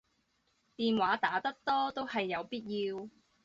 [0.77, 3.07] 電話打得多都係有必要